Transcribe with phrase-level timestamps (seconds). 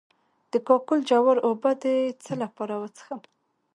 [0.51, 1.85] د کاکل جوار اوبه د
[2.23, 3.21] څه لپاره وڅښم؟